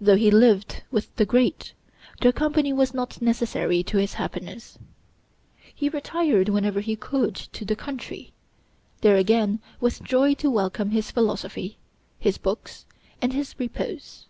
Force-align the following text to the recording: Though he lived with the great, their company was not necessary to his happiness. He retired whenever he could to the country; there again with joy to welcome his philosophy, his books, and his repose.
Though 0.00 0.16
he 0.16 0.28
lived 0.32 0.82
with 0.90 1.14
the 1.14 1.24
great, 1.24 1.72
their 2.20 2.32
company 2.32 2.72
was 2.72 2.92
not 2.92 3.22
necessary 3.22 3.84
to 3.84 3.96
his 3.96 4.14
happiness. 4.14 4.76
He 5.72 5.88
retired 5.88 6.48
whenever 6.48 6.80
he 6.80 6.96
could 6.96 7.36
to 7.36 7.64
the 7.64 7.76
country; 7.76 8.32
there 9.02 9.14
again 9.14 9.60
with 9.78 10.02
joy 10.02 10.34
to 10.34 10.50
welcome 10.50 10.90
his 10.90 11.12
philosophy, 11.12 11.78
his 12.18 12.38
books, 12.38 12.86
and 13.20 13.32
his 13.32 13.54
repose. 13.56 14.26